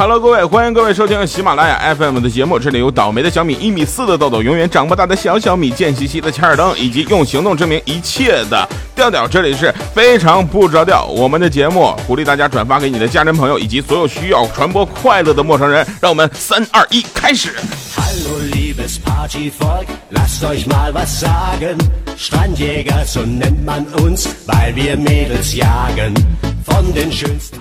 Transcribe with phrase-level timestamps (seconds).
[0.00, 2.58] Hello，各位，欢迎各位收听喜马拉雅 FM 的节目。
[2.58, 9.28] 这里有倒霉的小米，一米四的豆豆，永远长不大的小小米，贱兮兮的切尔登，以及用行动证明一切的调调。
[9.28, 15.86] 这里是非常不着调，我们的节目鼓励大家转发给你的家人朋友以及所有需要传播快乐的陌生人。
[16.00, 17.54] 让我们三二一，开始。
[17.94, 18.40] Hello.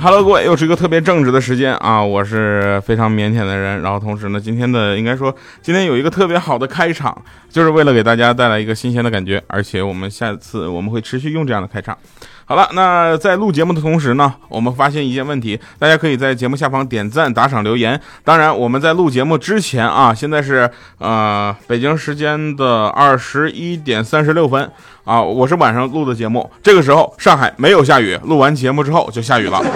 [0.02, 2.04] Hello，各位，又是一个特别正直的时间啊！
[2.04, 7.16] 我是非常腼腆的人，然后同时呢，今天的应该说今天有一个特别好的开场，
[7.50, 11.98] 就是为了给大家带来一个新鲜的感觉，而且我们下次我们会持续用这样的开场。
[12.50, 18.02] 好了，那在录节目的同时呢，我们发现一件问题，大家可以在节目下方点赞、打赏、留言。
[18.24, 20.68] 当然，我们在录节目之前啊，现在是
[20.98, 24.68] 呃北京时间的二十一点三十六分
[25.04, 29.62] 啊，我是晚上录的节目，这个时候上海没有下雨，录完节目之后就下雨了。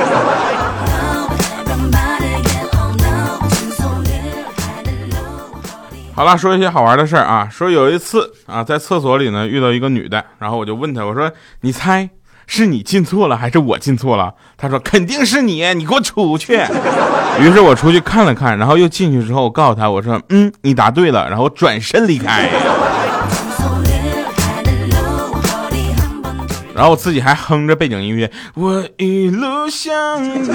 [6.15, 12.09] 好了，说一些好玩的事儿啊，说有一次啊，在厕所里呢遇到一个女的，然后我就问她，我说你猜。
[12.55, 14.35] 是你进错了还是我进错了？
[14.55, 16.53] 他说肯定是你，你给我出去。
[17.41, 22.47] 于是我出去看了看，然后又进去之后，我告诉他，我说嗯，你答对了，然后转身离开。
[26.75, 30.53] 然后我自己还哼着背景音乐，我一路向北。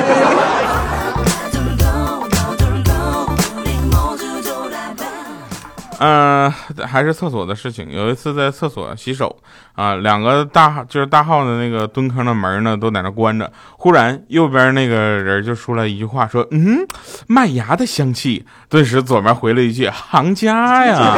[5.99, 6.51] 嗯，
[6.87, 7.91] 还是厕所的事情。
[7.91, 9.37] 有一次在厕所洗手，
[9.75, 13.51] 啊，两个大就是大号的那个蹲坑的门呢都在那关着。
[13.77, 16.87] 忽然右边那个人就出来一句话，说：“嗯，
[17.27, 21.17] 麦芽的香气。”顿时左边回了一句：“行家呀。”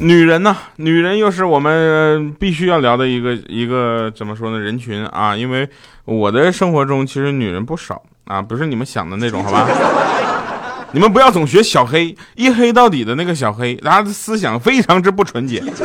[0.00, 0.56] 女人呢？
[0.76, 4.58] 女人又是我们必须要聊的一个一个怎么说呢？
[4.58, 5.68] 人群啊，因为
[6.06, 9.68] 我的生活中其实女人不少啊，不是你们想的那种， 好吧？
[10.92, 15.84] 你们不要总学小黑，一黑到底的那个小黑，他的思想非常之不纯洁，知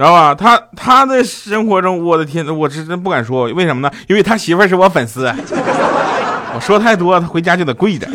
[0.00, 0.34] 道吧？
[0.34, 3.90] 他他的生活中，我的天，我是真不敢说，为什么呢？
[4.08, 5.26] 因为他媳妇是我粉丝，
[6.52, 8.08] 我说太多，他回家就得跪着。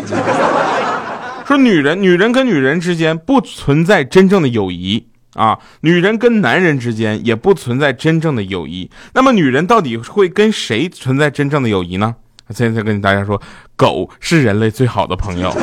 [1.46, 8.90] 说女人，女人跟女人之间不存在真正的友谊啊，女人跟男人之间也不存在真正的友谊。
[9.14, 12.16] 那么女人到底会跟谁存在真正的友谊呢？
[12.50, 13.42] 现在跟大家说，
[13.76, 15.54] 狗是人类最好的朋友。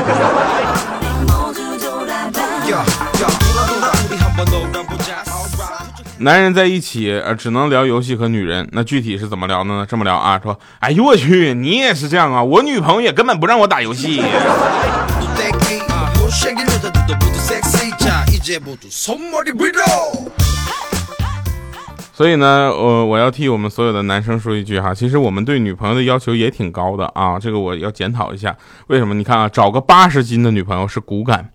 [6.21, 8.69] 男人在一起，呃，只能聊游戏和女人。
[8.72, 9.87] 那具体是怎么聊的呢？
[9.88, 12.43] 这么聊啊，说，哎呦我去，你也是这样啊？
[12.43, 14.21] 我女朋友也根本不让我打游戏。
[22.15, 28.57] 所以呢，我我要替我们所有的男生说一句哈，其实我们对女朋友的要求也挺高的啊，这个我要检讨一下。
[28.89, 29.15] 为什么？
[29.15, 31.51] 你看啊，找个八十斤的女朋友是骨感。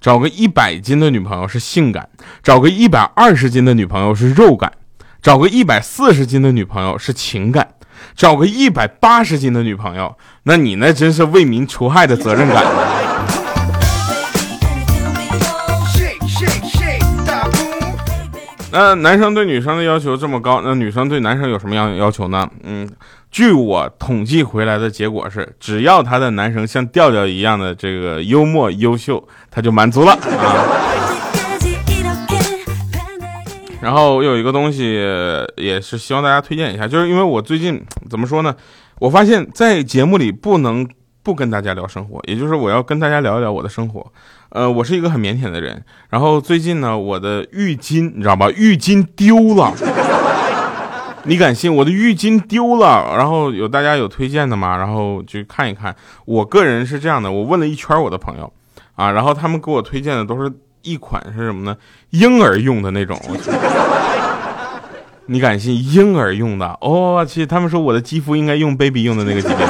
[0.00, 2.08] 找个一百斤的女朋友是性感，
[2.42, 4.72] 找个一百二十斤的女朋友是肉感，
[5.20, 7.74] 找个一百四十斤的女朋友是情感，
[8.14, 12.64] 找个一百八十斤的女朋友，那你那真是为民除害的责任感。
[18.72, 22.48] 那男生对女生的要求这么高，那女生对男生有什么样要求呢？
[22.62, 22.88] 嗯。
[23.28, 30.64] 据我统计回来的结果是，只要他的男生像调调一样的这个幽默优秀，他就满足了啊。
[33.82, 34.94] 然后有一个东西
[35.56, 38.54] 也是希望大家推荐一下，就是因为我最近怎么说呢？
[39.00, 40.88] 我发现，在节目里不能
[41.26, 44.06] 不跟大家聊生活，也就是我要跟大家聊一聊我的生活。
[44.50, 48.48] 呃，我是一个很腼腆的人，然后最近呢，我的浴巾你知道吧？
[48.52, 49.74] 浴巾丢了。
[51.26, 53.16] 你敢信我的浴巾丢了？
[53.16, 54.76] 然后有大家有推荐的吗？
[54.76, 55.96] 然后去看一看。
[56.26, 58.52] 我个人是这样的，我问了一圈我的朋友，
[58.94, 61.76] 啊，然后他们给我推荐的都是一款是什么呢？
[62.10, 63.20] 婴儿用的那种。
[65.28, 66.78] 你敢信婴儿用的？
[66.80, 69.66] 我去，他们说我的肌肤应该用 baby 用的那个级别。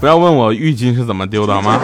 [0.00, 1.78] 不要问我浴巾是怎么丢的好吗？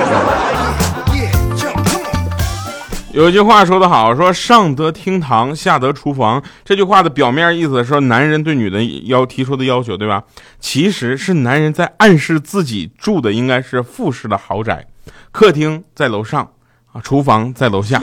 [3.13, 6.43] 有句话说得好，说上得厅堂，下得厨房。
[6.65, 10.23] 这句话的表面意思说男人对女的要提出的要求，对吧？
[10.61, 14.87] 其实是男人在暗示自己住的应该是复式的豪宅，
[15.31, 16.49] 客厅在楼上，
[16.93, 18.01] 啊，厨房在楼下。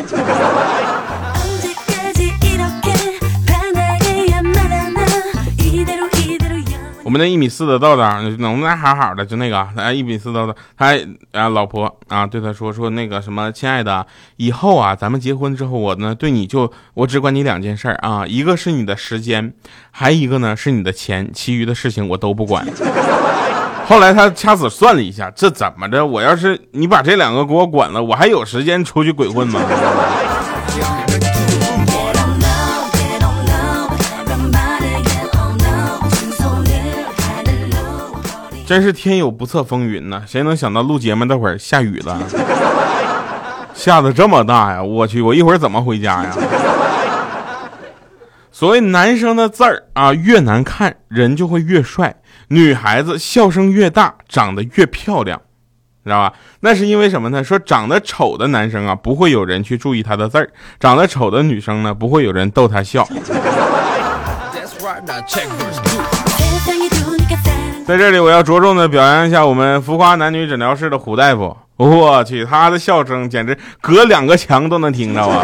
[7.13, 8.01] 们那一米四的豆豆，
[8.39, 9.23] 能不能好好的？
[9.23, 10.97] 就那个，哎，一米四豆豆，他
[11.31, 14.03] 啊，老婆啊，对他说说那个什么，亲爱的，
[14.37, 19.53] 以后啊，咱们结婚之后，我呢对你就我只管你两件事啊，一个是你的时间，
[19.91, 22.65] 还一个呢是你的钱，其余的事情我都不管。
[23.85, 26.03] 后来他掐指算了一下，这怎么着？
[26.03, 29.61] 我要是你把这两个给我管了，我还有时间出去鬼混吗？
[38.65, 40.23] 真是天有不测风云呐！
[40.25, 42.17] 谁能想到录节目那会儿下雨了，
[43.73, 44.81] 下的这么大呀！
[44.81, 46.35] 我去，我一会儿怎么回家呀？
[48.51, 52.09] 所谓男生的字儿啊，越难看人就会越帅；
[52.47, 55.41] 女孩子笑声越大，长得越漂亮，
[56.05, 56.33] 知道吧？
[56.61, 57.43] 那是因为什么呢？
[57.43, 60.47] 说长得丑的男生啊，不会有人去注意他的字儿；
[60.79, 63.05] 长得丑的女生呢，不会有人逗他笑。
[67.85, 71.55] 在这里，我要着重的表扬一下我们浮夸男女诊疗室的胡大夫。
[71.75, 75.43] 我去，他的笑声简直隔两个墙都能听着啊！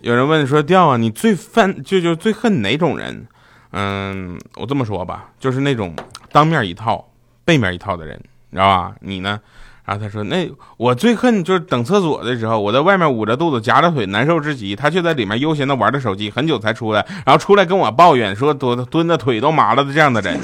[0.00, 3.26] 有人问说：“调啊，你最犯就就最恨哪种人？”
[3.72, 5.94] 嗯，我这么说吧，就是那种
[6.32, 7.08] 当面一套
[7.44, 8.18] 背面一套的人，
[8.50, 8.92] 你知道吧？
[9.00, 9.38] 你呢？
[9.90, 20.38] 然后他说：“那我最恨就是等厕所的时候，我在外面捂着肚子夹着腿难受至极，他却在里面悠闲的玩着手机，很久才出来，然后出来跟我抱怨说蹲蹲的腿都麻了的这样的人。”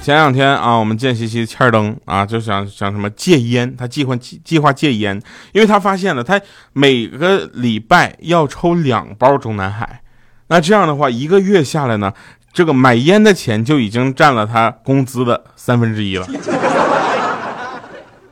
[0.00, 5.20] 前两天啊，我们见西西欠灯啊，就想想什么戒烟，他计划计计划戒烟，
[5.52, 6.40] 因为他发现了他
[6.72, 10.00] 每个礼拜要抽两包中南海。
[10.48, 12.12] 那这样的话，一个月下来呢，
[12.52, 16.26] 这个买烟的钱就已经占了他工资的三分之一了。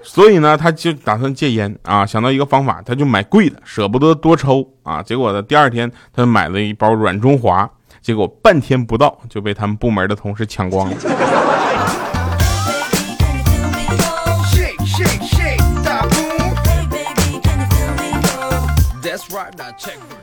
[0.02, 5.02] 所以呢，他就打算戒烟啊，想到一个方法，他就买贵的，舍不得多抽啊。
[5.02, 7.68] 结果呢，第二天他买了一包软中华，
[8.00, 10.96] 结果半天不到就被他们部门的同事抢光了。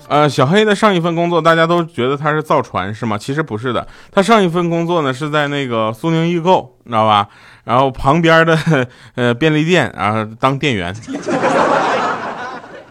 [0.07, 3.17] 呃，小黑的上一份工作，大家都觉得他是造船是吗？
[3.17, 7.27] 其实不是的，他上一份工作呢是在那个苏宁易购，你知道吧？
[7.63, 8.57] 然后旁边的
[9.15, 10.93] 呃便利店啊当店员，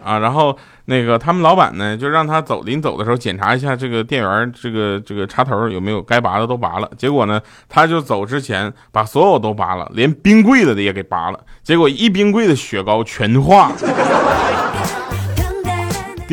[0.03, 6.89] 啊，然后那个他们老板呢就让他走，临走的时候检查一下这个店员这个这个插头有没有该拔的都拔了。
[6.97, 7.39] 结果呢，
[7.69, 11.39] 他就走之前把所有都拔了，连冰柜的也给拔了。
[11.61, 13.71] 结果一冰柜的雪糕全化。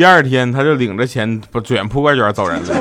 [0.01, 2.73] 第二天，他就领着钱不卷铺盖卷走人了。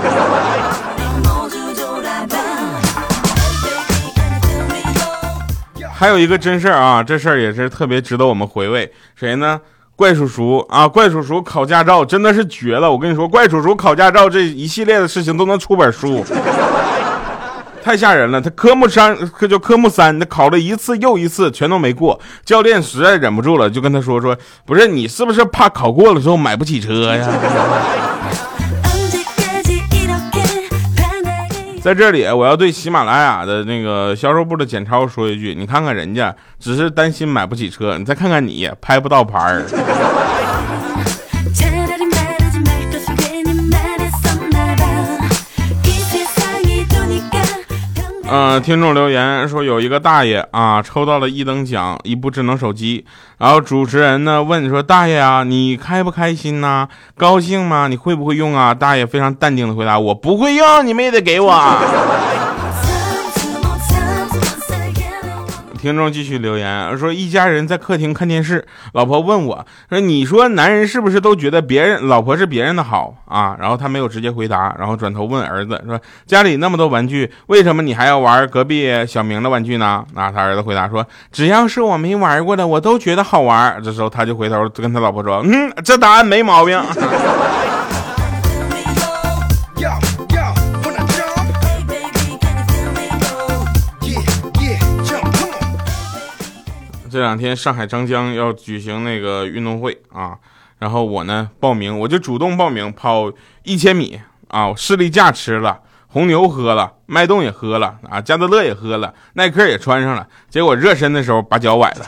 [5.93, 8.91] 还有一个真事儿啊，这事儿也是特别值得我们回味。
[9.15, 9.61] 谁呢？
[9.95, 10.89] 怪叔叔啊！
[10.89, 12.91] 怪叔叔考驾照真的是绝了。
[12.91, 16.25] 我跟你说，怪叔叔考驾照这一系列的事情都能出本书。
[17.83, 18.41] 太吓人了！
[18.41, 22.21] 他科目三，科就科目三，他考了一次又一次，全都没过。
[22.45, 24.37] 教练实在忍不住了，就跟他说说
[24.67, 27.27] ：“不是你是不是怕考过了之后买不起车呀？”
[31.83, 39.65] 在这里，我要对喜马拉雅的那个销售部的简超说一句：你看看人家，只是担心买不起车，你再看看你，拍不到牌儿。
[48.33, 53.05] 嗯，听众留言说有一个大爷啊抽到了一等奖，一部智能手机。
[53.39, 56.87] 然后主持人呢问说：“大爷啊，你开不开心呐？
[57.17, 57.89] 高兴吗？
[57.89, 61.51] 你会不会用啊？”大爷非常淡定的回答：“我不会用，你们也得给我。”
[65.81, 86.79] 听众继续留言说：“一家人在客厅看电视，老婆问我说：‘你说男人是不是都觉得别人老婆是别人的好啊？’然后他没有直接回答，然后转头问儿子说：‘家里那么多玩具，为什么你还要玩隔壁小明的玩具呢？’啊，他儿子回答说：‘只要是我没玩过的，我都觉得好玩。’这时候他就回头跟他老婆说：‘嗯，这答案没毛病。’”
[97.21, 100.39] 这两天上海张江要举行那个运动会啊，
[100.79, 103.31] 然后我呢报名，我就主动报名跑
[103.63, 112.07] 一千米啊，士力架吃了，红牛喝了，脉动也喝了啊，加德乐也喝了，耐克也穿上了，结果热身的时候把脚崴了。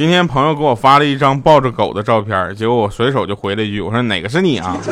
[0.00, 4.74] 今天朋友给我发了一张抱着狗的照片，结果我随手就回了一句：“我说哪个是你啊？”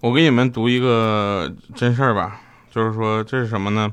[0.00, 3.90] 我给你们读一个真事儿吧，就是说这是什么呢？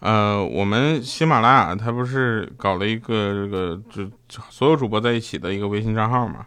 [0.00, 6.46] 呃，我们喜马拉雅它不是搞了一个这个就所有主播在一起的一个微信账号嘛？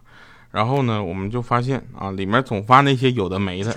[0.52, 3.74] 然后呢，我们就发现 啊，里面总发那些有的没的。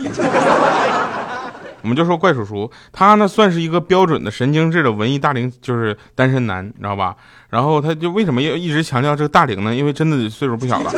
[1.81, 7.13] 我们就说怪叔叔，他呢算是一个标准的神经质的文艺大龄，就是单身男，你知道吧？
[7.49, 9.75] 然后他就为什么要一直强调这个大龄呢？
[9.75, 10.91] 因为真的岁数不小了。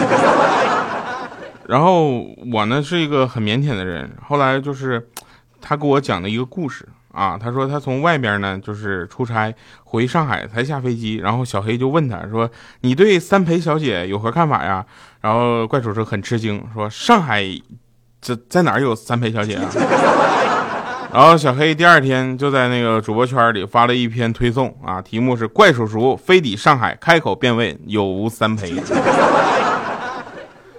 [1.67, 2.21] 然后
[2.53, 5.09] 我呢是一个很腼腆的人，后来就是
[5.59, 9.53] 他给我讲的一个故事啊，他说他从外边呢就是出差
[9.85, 12.49] 回上海才下飞机，然后小黑就问他说
[12.81, 14.85] ：“你对三陪小姐有何看法呀？”
[15.21, 17.43] 然后怪叔叔很吃惊说：“上海
[18.21, 19.63] 这在哪儿有三陪小姐啊？”
[21.13, 28.73] 然后小黑第二天就在那个主播圈里发了一篇推送啊，题目是“怪叔叔飞抵上海，开口便问有无三陪”。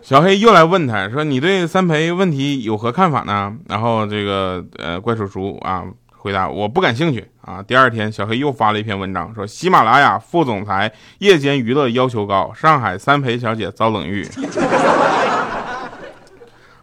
[0.03, 5.83] 小黑又来问他说：“你对三陪问题有何看法呢？”然后这个呃怪叔叔啊
[6.27, 14.27] 回答：“我不感兴趣啊。”第二天，小黑又发了一篇文章说：“喜马拉雅副总裁夜间娱乐要求高，上海三陪小姐遭冷遇。”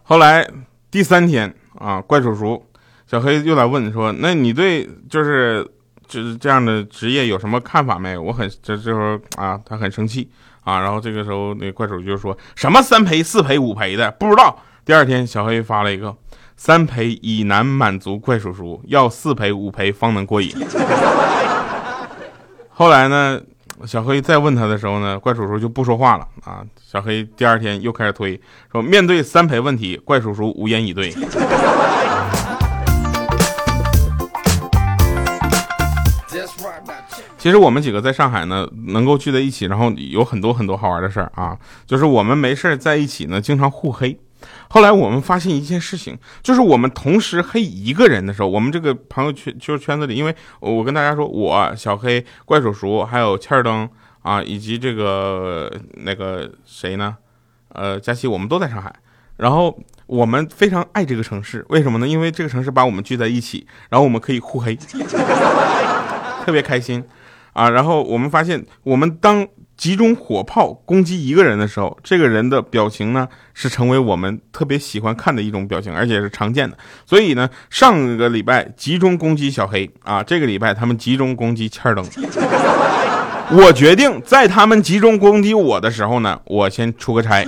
[0.02, 0.48] 后来
[0.90, 2.64] 第三天啊，怪叔叔
[3.06, 5.70] 小黑又来问说：“那你对就是
[6.08, 10.30] 就是这样的职业有什么看法没有？”我很这这时候啊，他很生气。
[10.64, 14.58] 啊，然后这个时候那怪手就说什么三陪四陪五陪的不知道。
[14.84, 16.14] 第二天小黑发了一个
[16.56, 20.52] 三陪已难满足怪叔叔，要四陪五陪方能过瘾。
[22.68, 23.40] 后来呢，
[23.86, 26.62] 小黑再问他的时候呢，怪叔叔就不说话了啊。
[26.84, 28.38] 小黑第二天又开始推
[28.70, 31.14] 说面对三陪问题，怪叔叔无言以对。
[37.44, 41.54] 其实我们几个在上海呢，能够聚在一起，然后有很多很多好玩的事儿啊。
[41.84, 44.18] 就是我们没事儿在一起呢，经常互黑。
[44.70, 53.86] 后来我们发现一件事情，就是我们同时黑一个人的时候，我们这个朋友圈就是圈子里，因为我跟大家说，我小黑、怪叔叔还有欠儿灯
[54.22, 57.14] 啊，以及这个那个谁呢？
[57.68, 58.90] 呃，佳琪，我们都在上海。
[59.36, 62.08] 然后我们非常爱这个城市，为什么呢？
[62.08, 64.74] 因为这个城市把我们聚在一起，然后我们可以互黑，
[66.42, 67.04] 特别开心。
[67.54, 69.46] 啊，然后我们发现，我们当
[69.76, 76.76] 集中火炮攻击一个人的时候，这个人的表情呢，是成为我们特别喜欢看的一种表情，而且是常见的。
[77.06, 82.04] 所以呢，上个礼拜集中攻击小黑啊，这个礼拜他们集中攻击欠灯。
[83.50, 87.44] 我决定在他们集中攻击我的时候呢，我先出个差。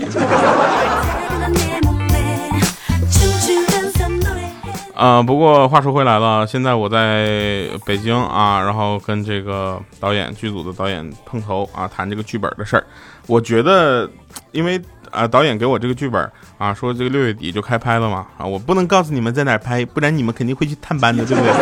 [4.96, 12.84] 啊，不过话说回来了，现在我在北京啊，然后跟这个导演剧组的导演碰头啊，谈这个剧本的事儿。
[13.26, 14.10] 我觉得，
[14.52, 21.52] 因为啊，导演给我这个剧本啊，说这个六月底就开拍了嘛，啊，我不能告诉你们在哪拍，不然你们肯定会去探班的，对不对？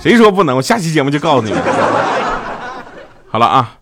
[0.00, 0.56] 谁说不能？
[0.56, 1.62] 我下期节目就告诉你们。
[3.28, 3.74] 好了啊，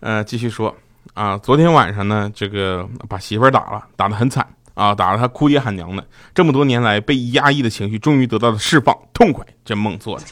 [0.00, 0.74] 呃，继续说
[1.12, 4.46] 啊，昨天晚上呢，这个把媳妇儿打了，打得很惨。
[4.78, 4.94] 啊！
[4.94, 10.24] 打得他哭爹喊娘的，这么多年来被压抑的情绪终于得到了释放，痛快，这梦做的。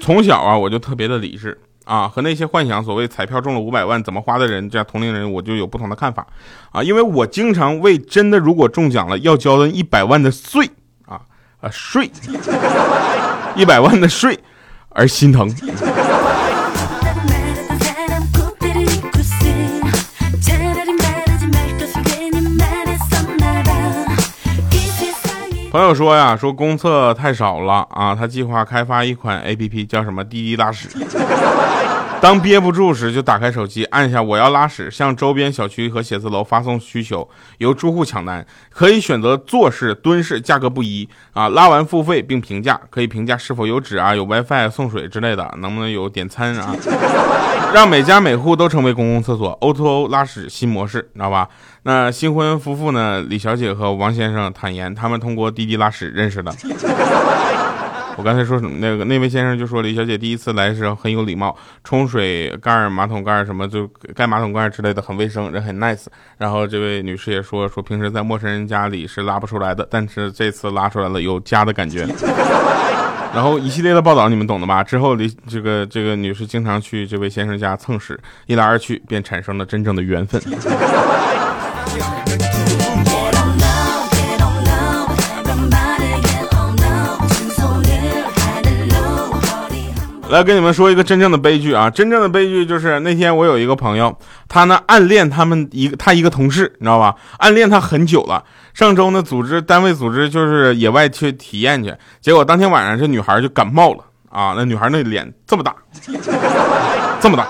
[0.00, 6.24] 从小啊，我就特别的理智啊，和那些幻想所谓彩票中了五百万怎么花的人，这样同龄人我就有不同的看法
[6.70, 10.70] 啊，因为我经常为真的如果中奖了要交的一百万的税
[11.06, 11.22] 啊
[11.60, 12.08] 啊税，
[13.56, 14.38] 一百万的税。
[14.96, 15.54] 而心疼。
[25.70, 30.88] 朋友说呀，说公厕太少了啊，他计划开发一款 A P P，叫什么滴滴拉屎。
[32.20, 41.48] 当憋不住时，就打开手机，按下我要拉屎，向周边小区和写字楼发送需求，由住户抢单，可以选择坐式、蹲式，价格不一啊。
[41.50, 46.74] 拉完付费并评价，可以评价是否有纸啊，有 WiFi 送水之类的，能不能有点餐啊？
[47.72, 51.48] 让每家每户都成为公共厕所，O to O 拉屎新模式，知道吧？
[51.82, 53.20] 那新婚夫妇呢？
[53.22, 56.52] 李小姐和王先生坦言，他们通过滴滴拉屎认识的。
[58.16, 58.78] 我刚才说什么？
[58.78, 61.54] 那个那位先生就说李小姐第一次来时候很有礼貌，
[61.84, 66.06] 冲水盖、马桶盖什么就盖马桶盖之类的很卫生，人很 nice。
[66.38, 72.06] 然后这位女士也说说平时在陌生人家里是拉不出来的，但是这次拉出来了，有家的感觉。
[73.34, 74.82] 然后一系列的报道你们懂的吧？
[74.82, 80.40] 之后李这个这个女士经常去这位先生家蹭屎，一来二去便产生了真正的缘分。
[90.28, 91.88] 来跟你们说一个真正的悲剧啊！
[91.88, 94.16] 真正的悲剧就是那天我有一个朋友，
[94.48, 97.14] 他呢暗恋他们一个他一个同事，你知道吧？
[97.38, 98.42] 暗恋他很久了。
[98.74, 104.52] 上周呢，组织单位组织就是野外去体验去，结果当天晚上这女孩就感冒了啊！
[104.56, 105.74] 那女孩那脸这么大，
[107.20, 107.46] 这么大。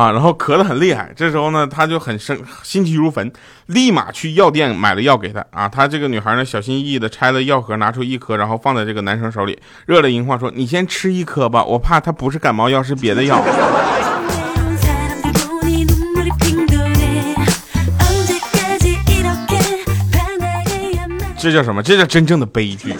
[0.00, 3.30] 啊，然后咳得很厉害，这时候呢，他就很生心急如焚，
[3.66, 5.44] 立马去药店买了药给他。
[5.50, 13.44] 啊，他这个女孩呢，小心翼翼的拆了药盒，拿出一颗，然后放在这个男生手里，热泪盈眶说：“你先吃一颗吧，我怕它不是感冒药，是别的药。”
[21.36, 21.82] 这叫什么？
[21.82, 22.94] 这叫真正的悲剧。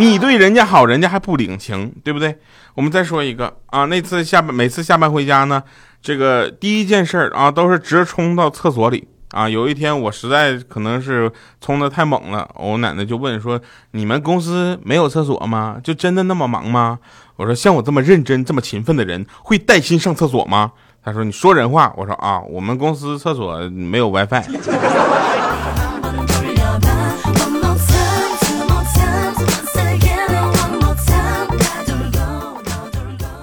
[0.00, 2.34] 你对人家好，人家还不领情，对不对？
[2.74, 5.62] 我们再说一个啊，那次下班，每次下班回家呢，
[6.00, 9.46] 这个第一件事啊，都是直冲到厕所里啊。
[9.46, 11.30] 有一天我实在可能是
[11.60, 13.60] 冲的太猛了，我奶奶就问说
[13.92, 15.76] ：“你们公司没有厕所吗？
[15.84, 16.98] 就真的那么忙吗？”
[17.36, 20.72] 我说：“像我这么认真、这么勤奋的人，会带薪上厕所吗？”
[21.04, 24.44] 他说：“你说人话。”我说：“啊，我们公司厕所没有 WiFi。”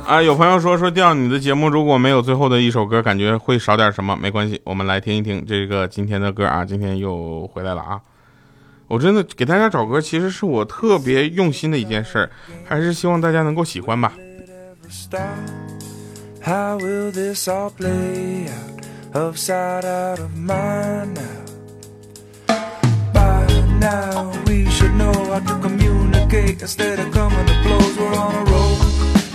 [0.08, 4.16] 啊，有朋友说说调你的节目如果没有最后的一首歌，感觉会少点什么？
[4.16, 8.00] 没关系，我们来听一听这个今天的歌啊，今天又回来了啊！
[8.88, 12.30] 我真的给大家找歌，其实是我特别用心的一件事，
[12.64, 14.14] 还是希望大家能够喜欢吧。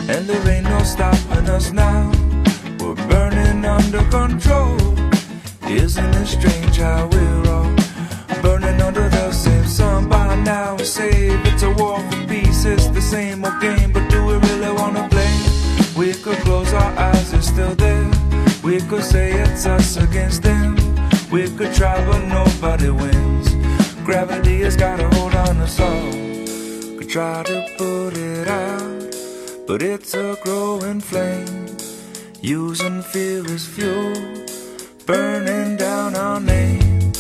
[0.09, 2.11] And there ain't no stopping us now.
[2.81, 4.77] We're burning under control.
[5.71, 7.75] Isn't it strange how we're all
[8.43, 10.75] burning under the same sun by now?
[10.75, 11.11] We say
[11.49, 15.09] it's a war for peace, it's the same old game, but do we really wanna
[15.09, 15.33] play?
[15.97, 18.11] We could close our eyes, it's still there.
[18.65, 20.77] We could say it's us against them.
[21.31, 23.55] We could try, but nobody wins.
[24.05, 26.11] Gravity has got a hold on us all.
[26.99, 29.12] Could try to put it out
[29.67, 31.67] but it's a growing flame,
[32.41, 34.13] using fear as fuel,
[35.07, 37.13] burning down our name.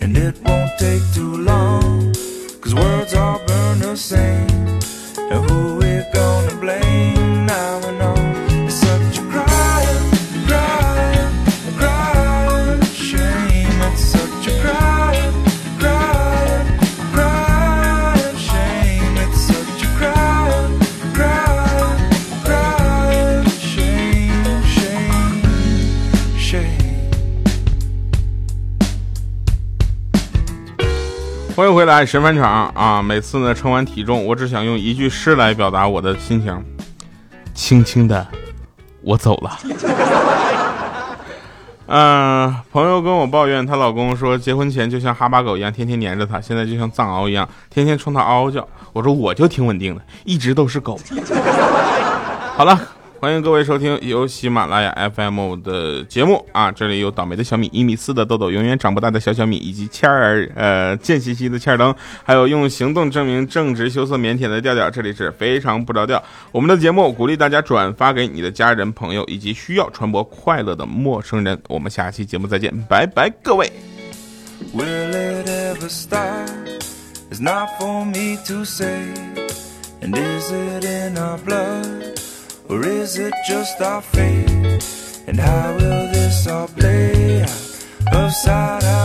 [0.00, 2.12] And it won't take too long,
[2.60, 4.80] cause words all burn the same.
[5.30, 8.25] And who we gonna blame now and on?
[31.86, 33.00] 来，神返场啊！
[33.00, 36.64] 每次呢称完体重，我只想用一句诗来表达我的心情：
[37.54, 38.26] 轻轻的，
[39.02, 39.58] 我走了。
[41.86, 48.66] 嗯、 朋友跟我抱怨，她老公说结婚前就像哈巴狗一样，天天黏着她，现在就像藏獒一样，天天冲她嗷嗷叫。
[48.92, 50.98] 我说我就挺稳定的，一直都是狗。
[52.56, 52.78] 好了。
[53.26, 56.70] 欢迎各位收听由喜马拉雅 FM 的节目啊！
[56.70, 64.88] 这里有倒霉的小米，一米四的豆豆，永远长不大的小小米，以及欠儿呃贱兮兮的欠儿灯，还有用行动证明正直、羞涩、腼腆的调调。
[64.88, 66.22] 这里是非常不着调。
[66.52, 71.60] 我们的节目鼓励大家转发给你的家人、朋友以及需要传播快乐的陌生人。
[71.68, 73.68] 我们下期节目再见，拜拜，各位。
[74.72, 76.48] Will it ever stop?
[77.32, 79.12] is not for me to say.
[80.00, 82.20] And is it in our blood?
[82.68, 84.50] Or is it just our fate?
[85.28, 87.66] And how will this all play out?
[88.12, 88.95] Mind.